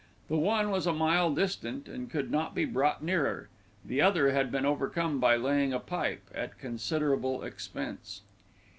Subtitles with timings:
[0.29, 3.49] The one was a mile distant and could not be brought nearer;
[3.85, 8.21] the other had been overcome by laying a pipe, at considerable expense.